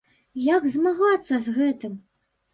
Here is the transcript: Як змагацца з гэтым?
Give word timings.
Як 0.45 0.65
змагацца 0.75 1.35
з 1.45 1.55
гэтым? 1.61 1.93